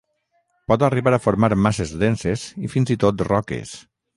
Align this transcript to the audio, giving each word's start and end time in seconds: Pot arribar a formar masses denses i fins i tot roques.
Pot 0.71 0.85
arribar 0.87 1.13
a 1.17 1.19
formar 1.25 1.51
masses 1.67 1.93
denses 2.07 2.49
i 2.69 2.73
fins 2.77 2.95
i 2.97 3.01
tot 3.05 3.25
roques. 3.33 3.79